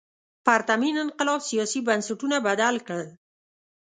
[0.45, 3.09] پرتمین انقلاب سیاسي بنسټونه بدل کړل.